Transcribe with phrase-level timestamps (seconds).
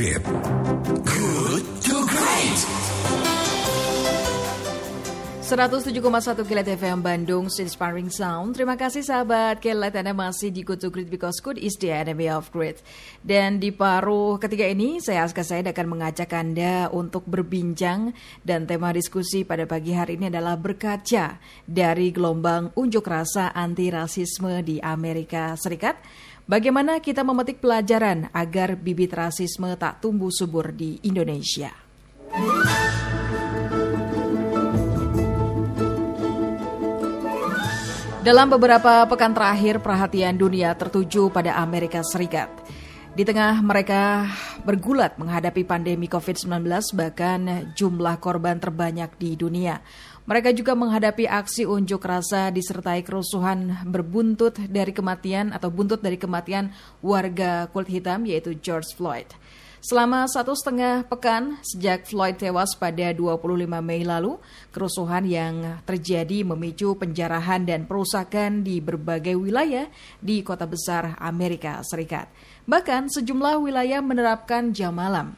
[0.00, 0.24] Great.
[1.04, 2.60] Good to Great.
[5.44, 8.56] 107,1 Kilat FM Bandung Inspiring Sound.
[8.56, 12.32] Terima kasih sahabat Kilat Anda masih di Good to Great because good is the enemy
[12.32, 12.80] of great.
[13.20, 18.96] Dan di paruh ketiga ini saya Aska Said akan mengajak Anda untuk berbincang dan tema
[18.96, 21.36] diskusi pada pagi hari ini adalah berkaca
[21.68, 26.00] dari gelombang unjuk rasa anti rasisme di Amerika Serikat.
[26.50, 31.70] Bagaimana kita memetik pelajaran agar bibit rasisme tak tumbuh subur di Indonesia.
[38.26, 42.50] Dalam beberapa pekan terakhir, perhatian dunia tertuju pada Amerika Serikat.
[43.14, 44.26] Di tengah mereka
[44.66, 46.66] bergulat menghadapi pandemi COVID-19,
[46.98, 49.78] bahkan jumlah korban terbanyak di dunia.
[50.30, 56.70] Mereka juga menghadapi aksi unjuk rasa disertai kerusuhan berbuntut dari kematian atau buntut dari kematian
[57.02, 59.26] warga kulit hitam yaitu George Floyd.
[59.82, 64.38] Selama satu setengah pekan sejak Floyd tewas pada 25 Mei lalu,
[64.70, 69.90] kerusuhan yang terjadi memicu penjarahan dan perusakan di berbagai wilayah
[70.22, 72.30] di kota besar Amerika Serikat.
[72.70, 75.34] Bahkan sejumlah wilayah menerapkan jam malam.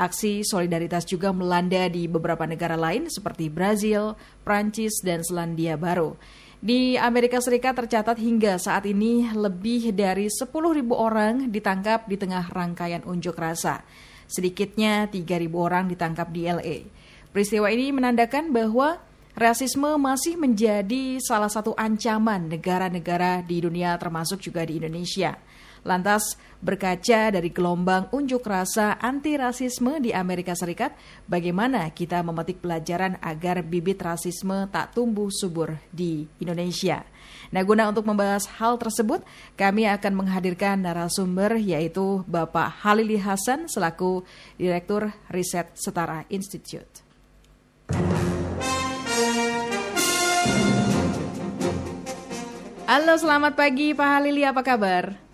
[0.00, 6.16] Aksi solidaritas juga melanda di beberapa negara lain seperti Brazil, Prancis, dan Selandia Baru.
[6.56, 10.48] Di Amerika Serikat tercatat hingga saat ini lebih dari 10.000
[10.96, 13.84] orang ditangkap di tengah rangkaian unjuk rasa.
[14.24, 16.88] Sedikitnya 3.000 orang ditangkap di LA.
[17.28, 18.96] Peristiwa ini menandakan bahwa
[19.36, 25.36] rasisme masih menjadi salah satu ancaman negara-negara di dunia termasuk juga di Indonesia.
[25.80, 30.92] Lantas, berkaca dari gelombang unjuk rasa anti rasisme di Amerika Serikat,
[31.24, 37.00] bagaimana kita memetik pelajaran agar bibit rasisme tak tumbuh subur di Indonesia?
[37.50, 39.24] Nah, guna untuk membahas hal tersebut,
[39.56, 44.22] kami akan menghadirkan narasumber yaitu Bapak Halili Hasan selaku
[44.60, 47.02] Direktur Riset Setara Institute.
[52.90, 55.29] Halo, selamat pagi Pak Halili, apa kabar?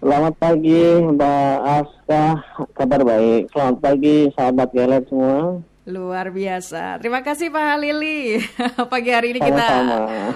[0.00, 2.24] Selamat pagi Mbak Aska,
[2.72, 3.52] kabar baik.
[3.52, 5.60] Selamat pagi sahabat Gelet semua.
[5.84, 6.96] Luar biasa.
[7.04, 8.40] Terima kasih Pak Halili.
[8.92, 9.68] Pagi hari ini kita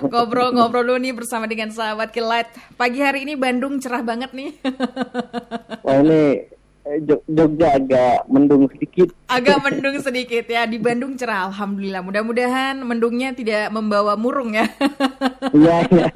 [0.04, 2.52] ngobrol-ngobrol dulu nih bersama dengan sahabat Kilat.
[2.76, 4.52] Pagi hari ini Bandung cerah banget nih.
[5.88, 6.44] Wah ini
[6.84, 9.16] eh, Jogja agak mendung sedikit.
[9.32, 10.68] Agak mendung sedikit ya.
[10.68, 12.04] Di Bandung cerah, alhamdulillah.
[12.04, 14.68] Mudah-mudahan mendungnya tidak membawa murung ya.
[15.56, 15.88] Iya.
[15.88, 16.08] iya.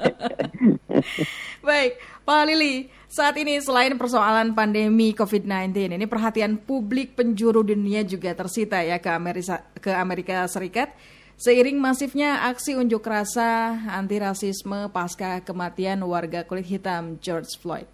[1.65, 1.97] Baik,
[2.29, 2.98] Pak Lili.
[3.09, 9.09] Saat ini selain persoalan pandemi COVID-19, ini perhatian publik penjuru dunia juga tersita ya ke
[9.09, 10.93] Amerika, ke Amerika Serikat.
[11.33, 17.89] Seiring masifnya aksi unjuk rasa anti rasisme pasca kematian warga kulit hitam George Floyd.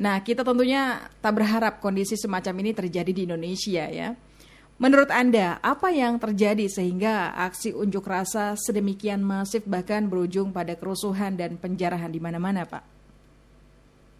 [0.00, 4.16] Nah, kita tentunya tak berharap kondisi semacam ini terjadi di Indonesia ya.
[4.80, 11.36] Menurut Anda, apa yang terjadi sehingga aksi unjuk rasa sedemikian masif bahkan berujung pada kerusuhan
[11.36, 12.95] dan penjarahan di mana-mana, Pak?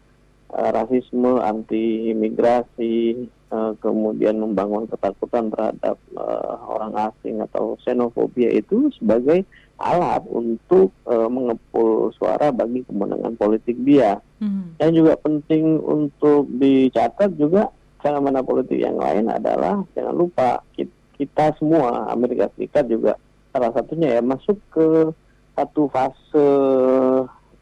[0.52, 8.92] uh, rasisme anti imigrasi uh, kemudian membangun ketakutan terhadap uh, orang asing atau xenofobia itu
[8.96, 9.44] sebagai
[9.78, 14.18] alat untuk uh, mengepul suara bagi kemenangan politik dia.
[14.42, 14.74] Hmm.
[14.82, 17.70] Yang juga penting untuk dicatat juga
[18.02, 23.18] fenomena politik yang lain adalah jangan lupa kita, kita semua Amerika Serikat juga
[23.50, 25.10] salah satunya ya masuk ke
[25.58, 26.48] satu fase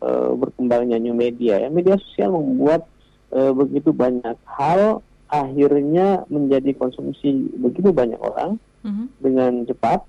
[0.06, 2.86] uh, berkembangnya new media ya media sosial membuat
[3.34, 9.08] uh, begitu banyak hal akhirnya menjadi konsumsi begitu banyak orang mm-hmm.
[9.20, 10.06] dengan cepat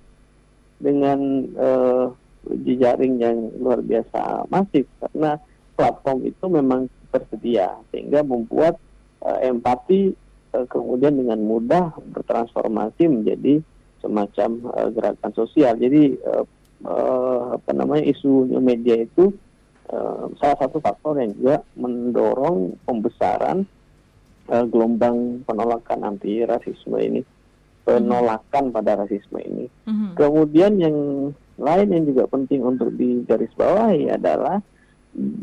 [0.77, 1.19] dengan
[1.57, 2.13] uh,
[2.47, 5.41] jejaring yang luar biasa masif karena
[5.75, 8.77] platform itu memang tersedia sehingga membuat
[9.25, 10.13] uh, empati
[10.53, 13.65] uh, kemudian dengan mudah bertransformasi menjadi
[14.05, 15.75] semacam uh, gerakan sosial.
[15.81, 16.45] Jadi uh,
[16.85, 19.33] uh, apa namanya isu media itu
[19.93, 23.67] uh, salah satu faktor yang juga mendorong pembesaran
[24.51, 27.21] uh, gelombang penolakan anti rasisme ini,
[27.87, 29.67] penolakan pada rasisme ini.
[29.87, 30.11] Mm-hmm.
[30.19, 30.97] Kemudian yang
[31.57, 34.61] lain yang juga penting untuk digarisbawahi adalah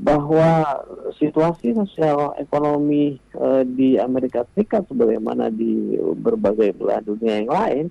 [0.05, 0.85] bahwa
[1.17, 7.85] situasi sosial ekonomi uh, di Amerika Serikat sebagaimana di berbagai belahan dunia yang lain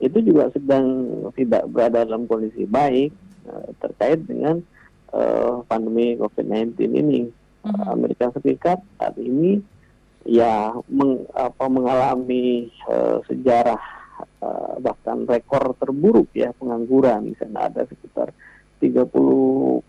[0.00, 3.12] itu juga sedang tidak berada dalam kondisi baik
[3.52, 4.64] uh, terkait dengan
[5.12, 7.20] uh, pandemi COVID-19 ini.
[7.66, 9.58] Uh, Amerika Serikat saat ini
[10.26, 13.82] ya meng, apa, mengalami uh, sejarah
[14.42, 18.30] uh, bahkan rekor terburuk ya pengangguran di sana ada sekitar
[18.78, 19.82] 30,3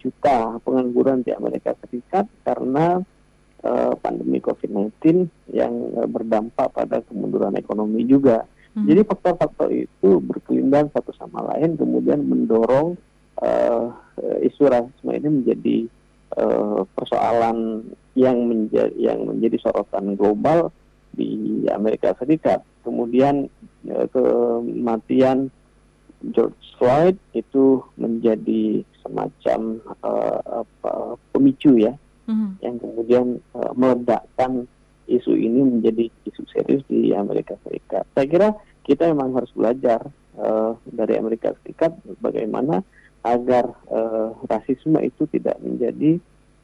[0.00, 3.02] juta pengangguran di Amerika Serikat karena
[3.66, 8.46] uh, pandemi COVID-19 yang uh, berdampak pada kemunduran ekonomi juga.
[8.70, 8.86] Hmm.
[8.86, 12.94] Jadi faktor-faktor itu berkelindan satu sama lain kemudian mendorong
[13.40, 13.92] uh,
[14.44, 15.76] isu rasisme ini menjadi
[16.36, 20.72] uh, persoalan yang menjadi yang menjadi sorotan global
[21.14, 22.62] di Amerika Serikat.
[22.86, 23.48] Kemudian
[23.90, 25.50] uh, kematian
[26.36, 31.96] George Floyd itu menjadi semacam uh, apa, pemicu ya,
[32.28, 32.50] mm-hmm.
[32.60, 33.26] yang kemudian
[33.56, 34.68] uh, meledakkan
[35.08, 38.04] isu ini menjadi isu serius di Amerika Serikat.
[38.14, 38.48] Saya kira
[38.84, 40.06] kita memang harus belajar
[40.38, 42.84] uh, dari Amerika Serikat bagaimana
[43.20, 46.16] agar uh, rasisme itu tidak menjadi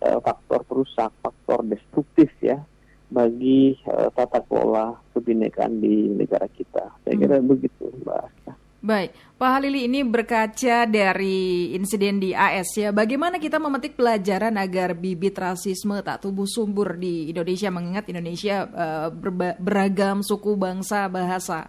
[0.05, 2.61] uh, faktor perusak, faktor destruktif ya
[3.07, 6.91] bagi uh, tata kelola kebinekaan di negara kita.
[7.05, 7.23] Saya hmm.
[7.23, 8.25] kira begitu, Mbak.
[8.87, 12.95] Baik, Pak Halili ini berkaca dari insiden di AS ya.
[12.95, 19.09] Bagaimana kita memetik pelajaran agar bibit rasisme tak tumbuh subur di Indonesia mengingat Indonesia uh,
[19.59, 21.67] beragam suku, bangsa, bahasa.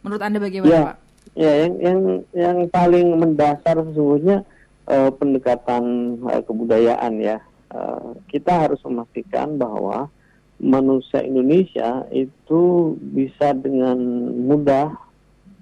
[0.00, 0.96] Menurut Anda bagaimana, ya, Pak?
[1.34, 2.00] Ya, yang yang
[2.32, 4.46] yang paling mendasar sesungguhnya
[4.88, 7.38] uh, pendekatan uh, kebudayaan ya.
[7.68, 10.08] Uh, kita harus memastikan bahwa
[10.56, 13.98] manusia Indonesia itu bisa dengan
[14.48, 14.96] mudah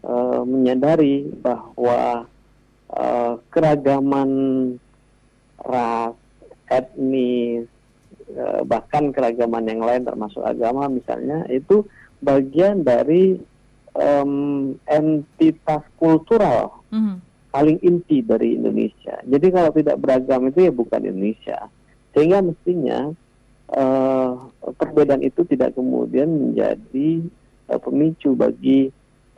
[0.06, 2.30] uh, menyadari bahwa
[2.94, 4.30] uh, keragaman
[5.66, 6.14] ras,
[6.70, 7.66] etnis,
[8.66, 11.86] bahkan keragaman yang lain termasuk agama misalnya itu
[12.22, 13.38] bagian dari
[13.96, 14.32] um,
[14.86, 17.16] entitas kultural mm-hmm.
[17.50, 19.20] paling inti dari Indonesia.
[19.24, 21.58] Jadi kalau tidak beragam itu ya bukan Indonesia.
[22.12, 23.12] Sehingga mestinya
[23.72, 27.24] uh, perbedaan itu tidak kemudian menjadi
[27.72, 28.88] uh, pemicu bagi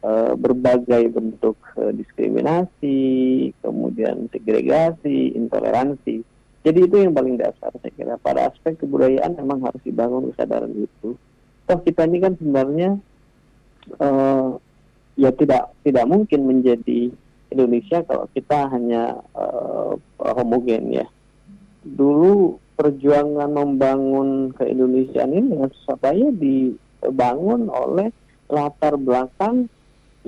[0.03, 6.23] uh, berbagai bentuk uh, diskriminasi, kemudian segregasi, intoleransi.
[6.63, 8.15] Jadi itu yang paling dasar saya kira.
[8.19, 11.15] Pada aspek kebudayaan memang harus dibangun kesadaran itu.
[11.69, 12.99] Toh kita ini kan sebenarnya
[13.97, 14.61] uh,
[15.17, 17.11] ya tidak tidak mungkin menjadi
[17.49, 21.07] Indonesia kalau kita hanya uh, homogen ya.
[21.83, 28.13] Dulu perjuangan membangun keindonesiaan ini dengan susah payah dibangun oleh
[28.47, 29.67] latar belakang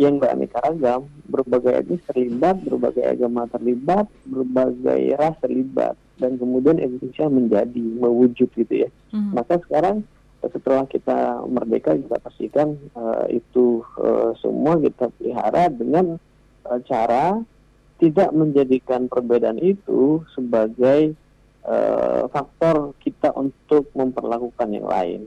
[0.01, 7.27] yang beraneka ragam, berbagai etnis terlibat, berbagai agama terlibat, berbagai ras terlibat, dan kemudian Indonesia
[7.29, 8.89] menjadi mewujud gitu ya.
[9.13, 9.37] Hmm.
[9.37, 10.09] Maka sekarang
[10.49, 16.17] setelah kita merdeka kita pastikan uh, itu uh, semua kita pelihara dengan
[16.65, 17.37] uh, cara
[18.01, 21.13] tidak menjadikan perbedaan itu sebagai
[21.69, 25.21] uh, faktor kita untuk memperlakukan yang lain.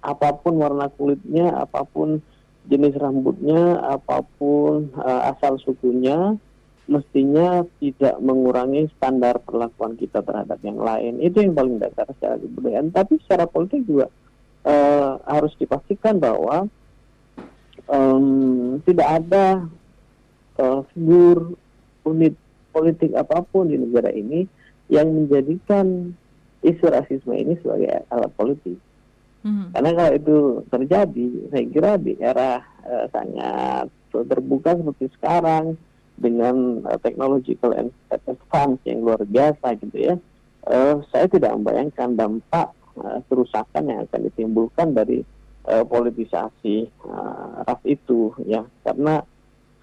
[0.00, 2.24] Apa pun warna kulitnya, apa pun
[2.64, 6.40] jenis rambutnya, apa pun uh, asal sukunya,
[6.88, 11.20] mestinya tidak mengurangi standar perlakuan kita terhadap yang lain.
[11.20, 12.88] Itu yang paling dasar secara kebudayaan.
[12.96, 14.08] Tapi secara politik juga
[14.64, 16.66] uh, harus dipastikan bahwa
[17.86, 19.66] um, tidak ada
[20.58, 21.58] uh, figur
[22.06, 22.34] unit
[22.72, 24.46] politik apa pun di negara ini
[24.88, 26.16] yang menjadikan
[26.64, 28.78] isu rasisme ini sebagai alat politik.
[29.46, 29.70] Hmm.
[29.70, 30.36] Karena kalau itu
[30.66, 35.78] terjadi, saya kira di era uh, sangat terbuka seperti sekarang
[36.18, 37.70] dengan uh, technological
[38.10, 40.14] advance yang luar biasa gitu ya,
[40.66, 45.22] uh, saya tidak membayangkan dampak uh, kerusakan yang akan ditimbulkan dari
[45.66, 49.22] uh, politisasi uh, ras itu ya, karena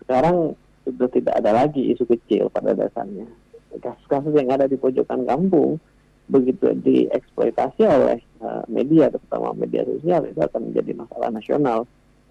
[0.04, 0.54] sekarang
[0.86, 3.26] sudah tidak ada lagi isu kecil pada dasarnya.
[3.76, 5.76] kasus-kasus yang ada di pojokan kampung
[6.26, 11.80] begitu dieksploitasi oleh uh, media terutama media sosial itu akan menjadi masalah nasional.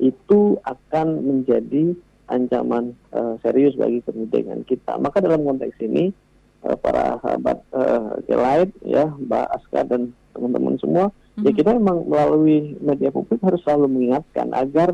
[0.00, 1.94] Itu akan menjadi
[2.26, 4.98] ancaman uh, serius bagi pendidikan kita.
[4.98, 6.10] Maka dalam konteks ini
[6.66, 11.44] uh, para sahabat uh, Gelait ya Mbak Aska dan teman-teman semua mm-hmm.
[11.46, 14.92] ya kita memang melalui media publik harus selalu mengingatkan agar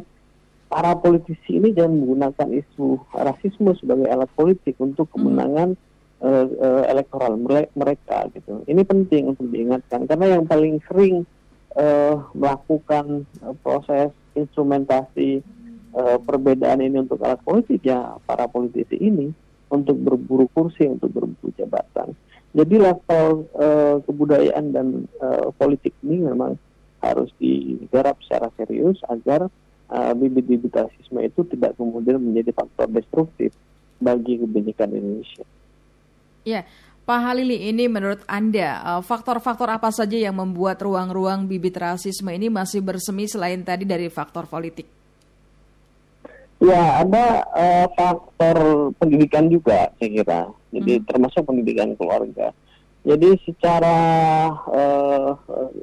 [0.70, 5.12] para politisi ini jangan menggunakan isu rasisme sebagai alat politik untuk mhm.
[5.18, 5.88] kemenangan mm-hmm
[6.20, 7.36] uh, uh, elektoral
[7.74, 8.62] mereka gitu.
[8.68, 11.24] Ini penting untuk diingatkan karena yang paling sering
[11.76, 15.40] uh, melakukan uh, proses instrumentasi
[15.96, 19.32] uh, perbedaan ini untuk alat politik ya para politisi ini
[19.70, 22.14] untuk berburu kursi, untuk berburu jabatan.
[22.50, 26.58] Jadi level uh, kebudayaan dan uh, politik ini memang
[26.98, 29.46] harus digarap secara serius agar
[29.86, 33.54] uh, bibit-bibit rasisme itu tidak kemudian menjadi faktor destruktif
[34.02, 35.46] bagi kebijakan Indonesia.
[36.42, 36.66] Ya,
[37.06, 42.80] Pak Halili, ini menurut Anda faktor-faktor apa saja yang membuat ruang-ruang bibit rasisme ini masih
[42.80, 44.88] bersemi selain tadi dari faktor politik?
[46.60, 48.56] Ya, ada uh, faktor
[49.00, 50.40] pendidikan juga, saya kira.
[50.70, 51.04] Jadi hmm.
[51.06, 52.54] termasuk pendidikan keluarga.
[53.00, 53.98] Jadi secara
[54.68, 55.32] uh,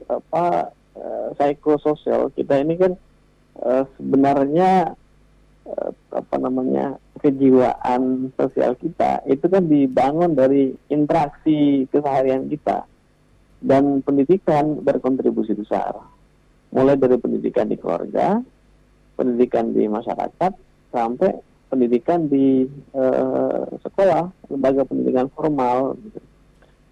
[0.05, 2.93] apa uh, psikososial kita ini kan
[3.65, 4.93] uh, sebenarnya
[5.65, 12.85] uh, apa namanya kejiwaan sosial kita itu kan dibangun dari interaksi keseharian kita
[13.65, 15.97] dan pendidikan berkontribusi besar
[16.69, 18.37] mulai dari pendidikan di keluarga
[19.17, 20.53] pendidikan di masyarakat
[20.93, 21.33] sampai
[21.67, 25.99] pendidikan di uh, sekolah lembaga pendidikan formal.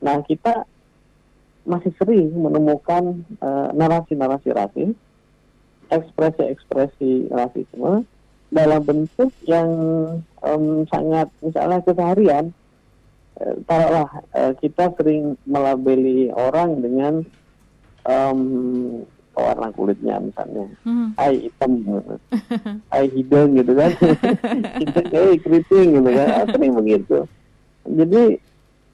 [0.03, 0.67] Nah kita
[1.65, 4.94] masih sering menemukan uh, narasi-narasi rasis
[5.89, 8.05] ekspresi-ekspresi rasisme
[8.53, 9.70] dalam bentuk yang
[10.46, 12.46] um, sangat misalnya keseharian.
[13.36, 17.13] Uh, taruhlah uh, kita sering melabeli orang dengan
[18.08, 18.41] um,
[19.39, 20.65] warna kulitnya misalnya.
[20.88, 21.12] Hmm.
[21.20, 21.72] ai hitam
[22.96, 23.92] ai hidung gitu kan.
[24.82, 26.27] Kita kayak keriting gitu kan.
[26.32, 27.18] Ah, sering begitu.
[27.86, 28.24] Jadi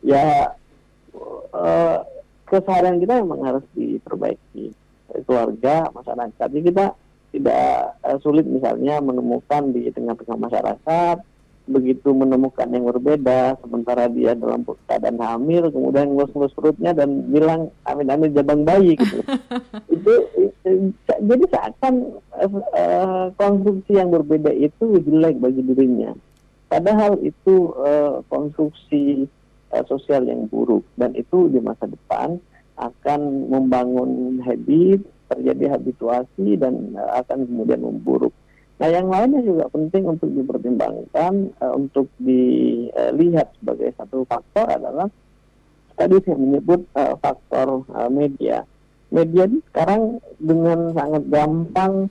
[0.01, 0.51] ya
[1.53, 1.97] uh,
[2.49, 4.75] keseharian kita memang harus diperbaiki.
[5.23, 6.47] Keluarga masyarakat.
[6.51, 6.85] Jadi kita
[7.31, 11.17] tidak uh, sulit misalnya menemukan di tengah-tengah masyarakat
[11.71, 18.35] begitu menemukan yang berbeda sementara dia dalam keadaan hamil kemudian ngurus-ngurus perutnya dan bilang amin-amin
[18.35, 19.23] jabang bayi gitu
[19.95, 20.69] itu, itu
[21.23, 21.95] jadi seakan
[22.37, 26.11] uh, konstruksi yang berbeda itu jelek bagi dirinya
[26.67, 29.25] padahal itu uh, konstruksi
[29.71, 32.37] uh, sosial yang buruk dan itu di masa depan
[32.81, 38.35] akan membangun habit terjadi habituasi dan uh, akan kemudian memburuk.
[38.81, 45.05] Nah, yang lainnya juga penting untuk dipertimbangkan uh, untuk dilihat sebagai satu faktor adalah
[45.93, 48.65] tadi saya menyebut uh, faktor uh, media.
[49.13, 52.09] Media ini sekarang dengan sangat gampang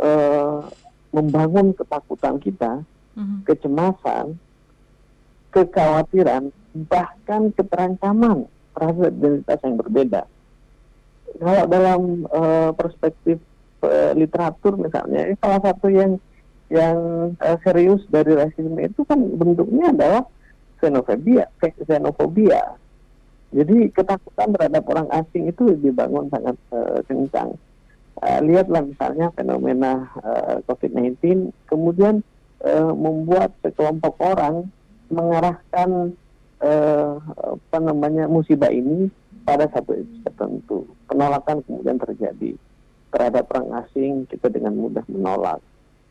[0.00, 0.64] uh,
[1.12, 2.72] membangun ketakutan kita,
[3.12, 3.44] mm-hmm.
[3.44, 4.40] kecemasan,
[5.52, 6.48] kekhawatiran,
[6.88, 10.22] bahkan keterancaman terhadap identitas yang berbeda
[11.36, 12.00] kalau dalam
[12.32, 13.36] uh, perspektif
[13.84, 16.16] uh, literatur misalnya, salah satu yang
[16.66, 16.98] yang
[17.38, 20.22] uh, serius dari rasisme itu kan bentuknya adalah
[20.82, 22.74] xenofobia, xenofobia.
[23.54, 27.54] Jadi ketakutan terhadap orang asing itu dibangun sangat uh, kencang.
[28.18, 32.24] Uh, lihatlah misalnya fenomena uh, COVID-19, kemudian
[32.66, 34.66] uh, membuat sekelompok orang
[35.06, 36.18] mengarahkan
[36.58, 37.22] uh,
[37.54, 39.06] apa namanya musibah ini
[39.46, 39.94] pada satu
[40.26, 40.82] tertentu.
[41.06, 42.58] Penolakan kemudian terjadi
[43.16, 45.64] terhadap orang asing, kita dengan mudah menolak.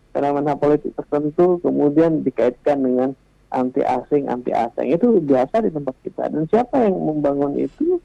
[0.09, 3.13] Fenomena politik tertentu kemudian dikaitkan dengan
[3.53, 4.89] anti asing, anti asing.
[4.89, 6.33] Itu biasa di tempat kita.
[6.33, 8.01] Dan siapa yang membangun itu?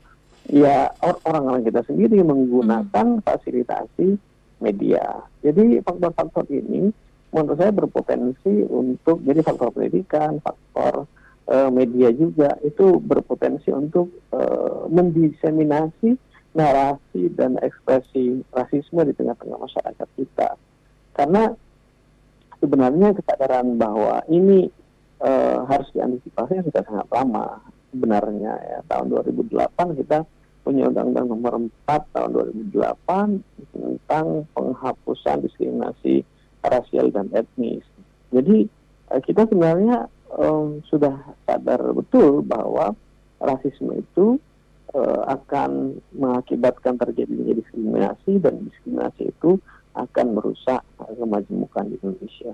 [0.51, 3.23] Ya orang-orang kita sendiri menggunakan hmm.
[3.25, 4.19] fasilitasi
[4.61, 5.25] media.
[5.41, 6.93] Jadi faktor-faktor ini
[7.31, 11.07] menurut saya berpotensi untuk jadi faktor pendidikan, faktor
[11.47, 16.19] uh, media juga itu berpotensi untuk uh, mendiseminasi
[16.51, 20.59] narasi dan ekspresi rasisme di tengah-tengah masyarakat kita.
[21.15, 21.51] Karena
[22.59, 24.67] sebenarnya kesadaran bahwa ini
[25.23, 30.23] uh, harus diantisipasi sudah sangat lama sebenarnya ya tahun 2008 kita
[30.63, 31.53] punya undang-undang nomor
[31.89, 32.31] 4 tahun
[32.71, 36.23] 2008 tentang penghapusan diskriminasi
[36.61, 37.83] rasial dan etnis.
[38.31, 38.69] Jadi
[39.11, 41.17] kita sebenarnya um, sudah
[41.49, 42.95] sadar betul bahwa
[43.41, 44.39] rasisme itu
[44.95, 49.61] uh, akan mengakibatkan terjadinya diskriminasi dan diskriminasi itu
[49.95, 52.53] akan merusak kemajemukan di Indonesia.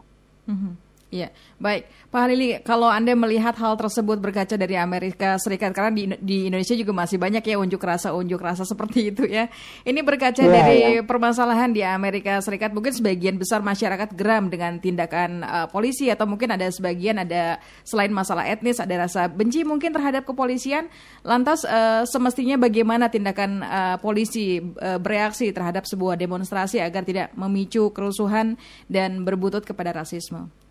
[0.49, 0.73] Mm-hmm.
[1.07, 1.31] Iya,
[1.63, 2.11] baik.
[2.11, 6.75] Pak Halili, kalau Anda melihat hal tersebut berkaca dari Amerika Serikat, karena di, di Indonesia
[6.75, 9.47] juga masih banyak ya unjuk rasa-unjuk rasa seperti itu ya.
[9.87, 11.07] Ini berkaca ya, dari ya.
[11.07, 16.59] permasalahan di Amerika Serikat, mungkin sebagian besar masyarakat geram dengan tindakan uh, polisi atau mungkin
[16.59, 20.91] ada sebagian ada selain masalah etnis, ada rasa benci mungkin terhadap kepolisian.
[21.23, 27.95] Lantas uh, semestinya bagaimana tindakan uh, polisi uh, bereaksi terhadap sebuah demonstrasi agar tidak memicu
[27.95, 28.59] kerusuhan
[28.91, 30.66] dan berbutut kepada rasisme?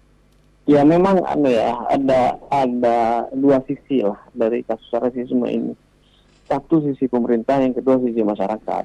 [0.65, 5.77] Ya memang anu ya ada ada dua sisi lah dari kasus rasisme ini.
[6.49, 8.83] Satu sisi pemerintah, yang kedua sisi masyarakat.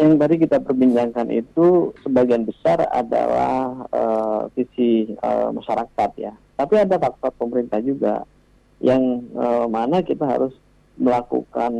[0.00, 6.32] Yang tadi kita perbincangkan itu sebagian besar adalah uh, sisi uh, masyarakat ya.
[6.56, 8.24] Tapi ada faktor pemerintah juga
[8.80, 10.56] yang uh, mana kita harus
[10.96, 11.72] melakukan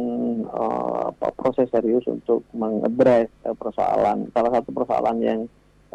[0.53, 1.09] uh,
[1.41, 4.29] proses serius untuk mengadres uh, persoalan.
[4.37, 5.41] Salah satu persoalan yang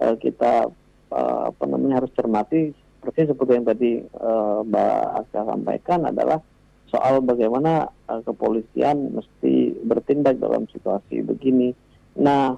[0.01, 0.73] uh, kita
[1.13, 6.39] uh, apa namanya harus cermati persis seperti yang tadi uh, Mbak Aska sampaikan adalah
[6.87, 11.75] soal bagaimana uh, kepolisian mesti bertindak dalam situasi begini.
[12.17, 12.55] Nah,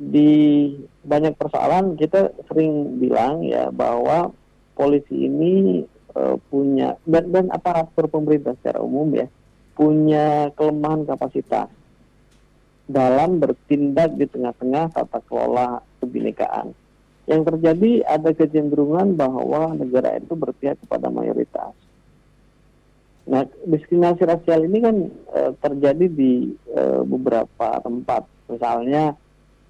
[0.00, 0.72] di
[1.04, 4.32] banyak persoalan kita sering bilang ya bahwa
[4.72, 5.84] polisi ini
[6.16, 9.28] uh, punya dan, dan aparatur pemerintah secara umum ya
[9.76, 11.68] punya kelemahan kapasitas
[12.88, 16.74] dalam bertindak di tengah-tengah tata kelola kebinekaan
[17.30, 21.70] yang terjadi ada kecenderungan bahwa negara itu berpihak kepada mayoritas.
[23.22, 24.96] Nah, diskriminasi rasial ini kan
[25.30, 28.26] e, terjadi di e, beberapa tempat.
[28.50, 29.14] Misalnya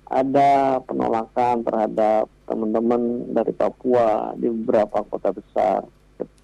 [0.08, 5.84] ada penolakan terhadap teman-teman dari Papua di beberapa kota besar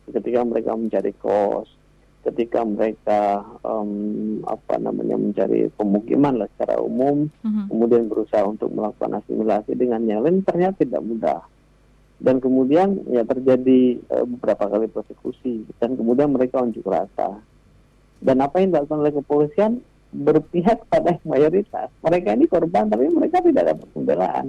[0.08, 1.77] ketika mereka mencari kos
[2.28, 7.66] ketika mereka um, apa namanya mencari pemukiman lah secara umum, uh-huh.
[7.72, 11.40] kemudian berusaha untuk melakukan asimilasi dengan yang lain ternyata tidak mudah.
[12.18, 17.40] Dan kemudian ya terjadi uh, beberapa kali persekusi dan kemudian mereka unjuk rasa.
[18.18, 19.72] Dan apa yang dilakukan oleh kepolisian
[20.10, 21.88] berpihak pada mayoritas.
[22.02, 24.46] Mereka ini korban tapi mereka tidak dapat pembelaan.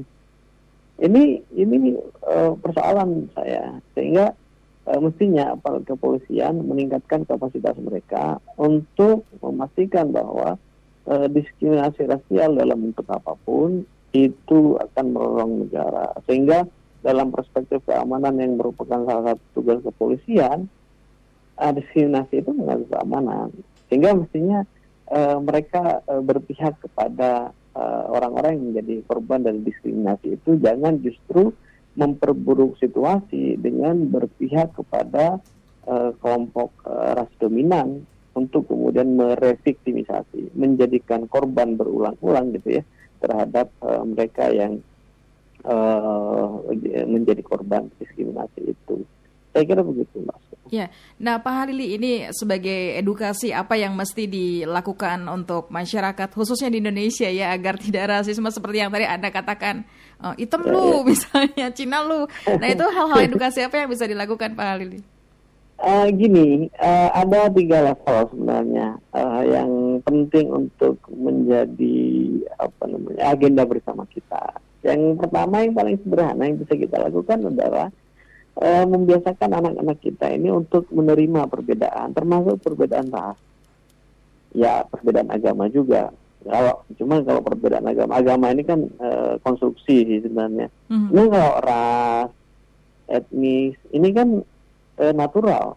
[1.00, 1.24] Ini
[1.56, 1.96] ini
[2.28, 4.36] uh, persoalan saya sehingga
[4.98, 10.58] mestinya aparat kepolisian meningkatkan kapasitas mereka untuk memastikan bahwa
[11.06, 16.18] e, diskriminasi rasial dalam bentuk apa pun itu akan menolong negara.
[16.26, 16.66] Sehingga
[17.00, 20.68] dalam perspektif keamanan yang merupakan salah satu tugas kepolisian
[21.60, 23.50] uh, diskriminasi itu mengganggu keamanan.
[23.88, 24.66] Sehingga mestinya
[25.12, 27.54] uh, mereka uh, berpihak kepada
[28.12, 31.56] orang-orang yang menjadi korban dari diskriminasi itu jangan justru
[32.00, 35.44] memperburuk situasi dengan berpihak kepada
[35.84, 38.08] uh, kelompok uh, ras dominan
[38.40, 42.84] untuk kemudian mereviktimisasi, menjadikan korban berulang-ulang gitu ya
[43.20, 44.80] terhadap uh, mereka yang
[45.68, 46.64] uh,
[47.04, 49.04] menjadi korban diskriminasi itu.
[49.52, 50.40] Saya kira begitu, Mas.
[50.70, 56.78] Ya, nah Pak Halili ini sebagai edukasi apa yang mesti dilakukan untuk masyarakat khususnya di
[56.78, 59.90] Indonesia ya agar tidak rasisme seperti yang tadi Anda katakan
[60.24, 62.28] oh, hitam lu misalnya Cina lu.
[62.46, 65.00] Nah itu hal-hal edukasi apa yang bisa dilakukan Pak Halili?
[65.80, 72.04] Uh, gini, uh, ada tiga level sebenarnya uh, yang penting untuk menjadi
[72.60, 74.60] apa namanya agenda bersama kita.
[74.84, 77.88] Yang pertama yang paling sederhana yang bisa kita lakukan adalah
[78.60, 83.40] uh, membiasakan anak-anak kita ini untuk menerima perbedaan, termasuk perbedaan ras.
[84.52, 86.12] Ya, perbedaan agama juga.
[86.40, 90.72] Kalau cuma kalau perbedaan agama, agama ini kan uh, konstruksi sih sebenarnya.
[90.88, 91.12] Mm-hmm.
[91.12, 92.30] Ini kalau ras,
[93.12, 94.28] etnis, ini kan
[95.04, 95.76] uh, natural.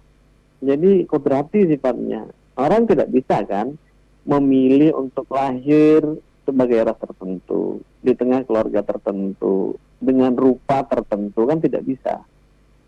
[0.62, 2.30] Jadi kodrati sifatnya.
[2.54, 3.74] Orang tidak bisa kan
[4.22, 5.98] memilih untuk lahir
[6.46, 12.22] sebagai ras tertentu di tengah keluarga tertentu dengan rupa tertentu kan tidak bisa.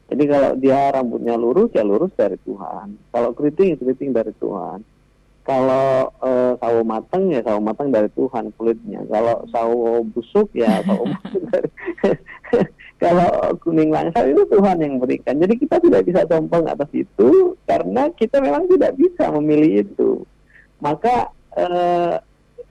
[0.04, 3.10] Jadi kalau dia rambutnya lurus ya lurus dari Tuhan.
[3.10, 4.93] Kalau keriting ya keriting dari Tuhan.
[5.44, 9.04] Kalau uh, sawo matang ya sawo matang dari Tuhan kulitnya.
[9.12, 11.68] Kalau sawo busuk ya sawo busuk dari
[13.04, 15.36] kalau kuning langsat itu Tuhan yang berikan.
[15.36, 20.24] Jadi kita tidak bisa sombong atas itu karena kita memang tidak bisa memilih itu.
[20.80, 21.28] Maka
[21.60, 22.16] uh,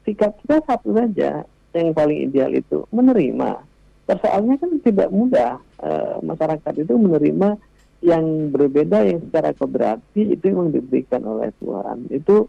[0.04, 3.62] sikap kita satu saja yang paling ideal itu menerima
[4.06, 7.50] persoalannya kan tidak mudah e, masyarakat itu menerima
[8.04, 12.46] yang berbeda yang secara kodrati itu memang diberikan oleh Tuhan itu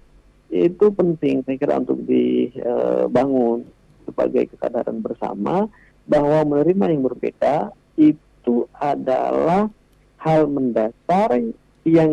[0.52, 3.64] itu penting saya kira untuk dibangun
[4.04, 5.66] sebagai kesadaran bersama
[6.04, 9.72] bahwa menerima yang berbeda itu adalah
[10.20, 11.40] hal mendasar
[11.84, 12.12] yang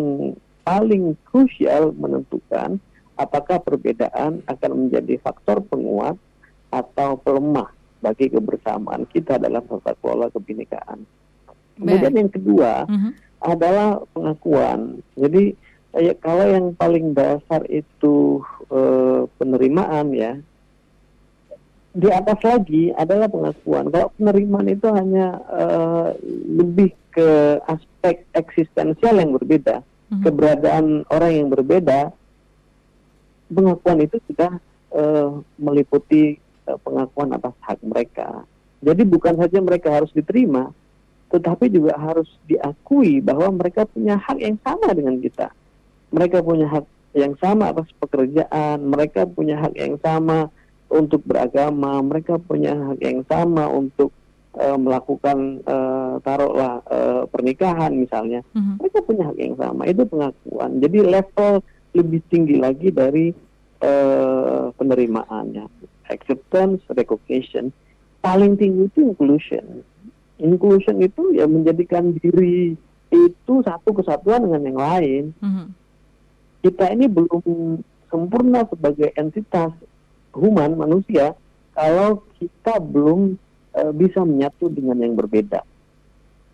[0.64, 2.80] paling krusial menentukan
[3.20, 6.16] apakah perbedaan akan menjadi faktor penguat
[6.72, 7.70] atau pelemah
[8.02, 11.06] bagi kebersamaan kita dalam tata kelola kebinekaan.
[11.78, 13.12] Kemudian yang kedua, uh-huh.
[13.46, 15.06] adalah pengakuan.
[15.14, 15.54] Jadi
[15.98, 18.40] ya, kalau yang paling dasar itu
[18.72, 20.40] eh, penerimaan ya,
[21.92, 23.92] di atas lagi adalah pengakuan.
[23.92, 26.10] Kalau penerimaan itu hanya eh,
[26.48, 30.24] lebih ke aspek eksistensial yang berbeda, hmm.
[30.24, 32.16] keberadaan orang yang berbeda,
[33.52, 34.56] pengakuan itu sudah
[34.96, 38.48] eh, meliputi eh, pengakuan atas hak mereka.
[38.82, 40.72] Jadi bukan saja mereka harus diterima,
[41.30, 45.52] tetapi juga harus diakui bahwa mereka punya hak yang sama dengan kita.
[46.12, 50.48] Mereka punya hak yang sama atas pekerjaan, mereka punya hak yang sama
[50.92, 54.12] untuk beragama, mereka punya hak yang sama untuk
[54.60, 58.44] uh, melakukan uh, taruhlah uh, pernikahan misalnya.
[58.56, 58.76] Mm-hmm.
[58.80, 60.72] Mereka punya hak yang sama, itu pengakuan.
[60.80, 61.54] Jadi level
[61.92, 63.32] lebih tinggi lagi dari
[63.84, 65.68] uh, penerimaannya,
[66.12, 67.72] acceptance, recognition.
[68.22, 69.84] Paling tinggi itu inclusion
[70.42, 72.74] inclusion itu ya menjadikan diri
[73.14, 75.24] itu satu kesatuan dengan yang lain.
[75.38, 75.66] Mm-hmm.
[76.62, 77.42] Kita ini belum
[78.12, 79.74] sempurna sebagai entitas
[80.36, 81.34] human manusia
[81.74, 83.40] kalau kita belum
[83.76, 85.64] uh, bisa menyatu dengan yang berbeda.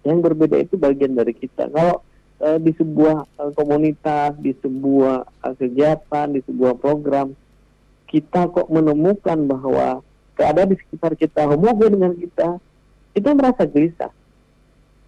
[0.07, 1.67] Yang berbeda itu bagian dari kita.
[1.67, 2.05] Kalau
[2.39, 7.33] uh, di sebuah uh, komunitas, di sebuah uh, kegiatan, di sebuah program,
[8.07, 9.99] kita kok menemukan bahwa
[10.39, 12.49] keadaan di sekitar kita homogen dengan kita,
[13.17, 14.13] itu merasa gelisah.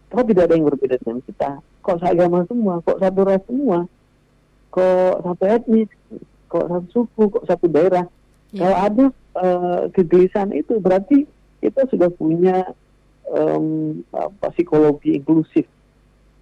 [0.09, 1.61] Kok tidak ada yang berbeda dengan kita?
[1.85, 2.81] Kok seagama semua?
[2.81, 3.85] Kok satu ras semua?
[4.69, 5.89] Kok satu etnis?
[6.49, 7.23] Kok satu suku?
[7.33, 8.05] Kok satu daerah?
[8.49, 8.59] Yeah.
[8.65, 9.05] Kalau ada
[9.37, 11.29] uh, kegelisahan itu berarti
[11.61, 12.73] kita sudah punya
[13.29, 15.65] um, apa, psikologi inklusif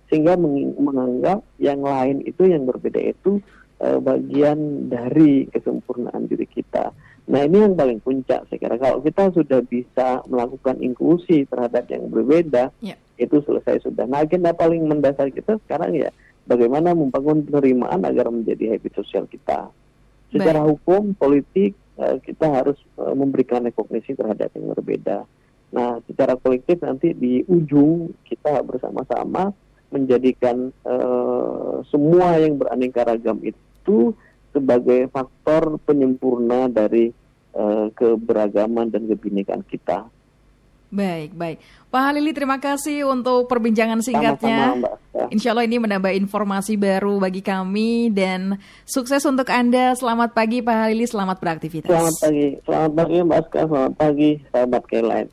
[0.08, 0.40] sehingga
[0.80, 3.44] menganggap yang lain itu yang berbeda itu
[3.84, 6.96] uh, bagian dari kesempurnaan diri kita.
[7.28, 12.08] Nah ini yang paling puncak saya kira kalau kita sudah bisa melakukan inklusi terhadap yang
[12.08, 12.96] berbeda yeah.
[13.20, 14.08] itu selesai sudah.
[14.08, 16.08] Nah agenda paling mendasar kita sekarang ya
[16.48, 19.68] bagaimana membangun penerimaan agar menjadi habit sosial kita.
[20.32, 20.70] Secara Baik.
[20.80, 25.28] hukum, politik eh, kita harus eh, memberikan rekognisi terhadap yang berbeda.
[25.76, 29.52] Nah secara kolektif nanti di ujung kita bersama-sama
[29.88, 34.12] menjadikan uh, semua yang beraneka ragam itu
[34.52, 37.12] sebagai faktor penyempurna dari
[37.56, 40.12] uh, keberagaman dan kebinekaan kita.
[40.88, 41.60] Baik, baik.
[41.92, 44.80] Pak Halili, terima kasih untuk perbincangan singkatnya.
[45.28, 48.56] Insya Allah ini menambah informasi baru bagi kami dan
[48.88, 49.92] sukses untuk Anda.
[50.00, 51.92] Selamat pagi Pak Halili, selamat beraktivitas.
[51.92, 55.28] Selamat pagi, selamat pagi Mbak Aska, selamat pagi sahabat Kelain.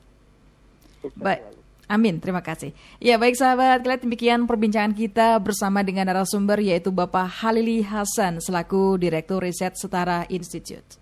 [1.15, 1.43] Baik.
[1.85, 2.73] Amin, terima kasih.
[2.97, 8.97] Ya baik sahabat, kalian demikian perbincangan kita bersama dengan narasumber yaitu Bapak Halili Hasan selaku
[8.97, 10.97] Direktur Riset Setara Institute.